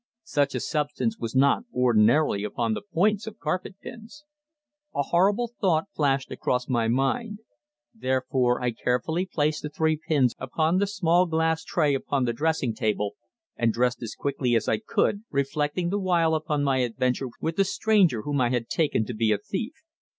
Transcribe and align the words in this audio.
Such 0.23 0.55
a 0.55 0.59
substance 0.59 1.19
was 1.19 1.35
not 1.35 1.65
ordinarily 1.71 2.43
upon 2.43 2.73
the 2.73 2.81
points 2.81 3.27
of 3.27 3.37
carpet 3.37 3.75
pins. 3.83 4.23
A 4.95 5.03
horrible 5.03 5.51
thought 5.61 5.89
flashed 5.95 6.31
across 6.31 6.67
my 6.67 6.87
mind. 6.87 7.41
Therefore 7.93 8.63
I 8.63 8.71
carefully 8.71 9.27
placed 9.31 9.61
the 9.61 9.69
three 9.69 9.97
pins 10.07 10.33
upon 10.39 10.79
the 10.79 10.87
small 10.87 11.27
glass 11.27 11.63
tray 11.63 11.93
upon 11.93 12.25
the 12.25 12.33
dressing 12.33 12.73
table, 12.73 13.13
and 13.55 13.71
dressed 13.71 14.01
as 14.01 14.15
quickly 14.15 14.55
as 14.55 14.67
I 14.67 14.79
could, 14.79 15.21
reflecting 15.29 15.89
the 15.91 15.99
while 15.99 16.33
upon 16.33 16.63
my 16.63 16.77
adventure 16.79 17.27
with 17.39 17.57
the 17.57 17.63
stranger 17.63 18.23
whom 18.23 18.41
I 18.41 18.49
had 18.49 18.69
taken 18.69 19.05
to 19.05 19.13
be 19.13 19.31
a 19.31 19.37
thief. 19.37 19.73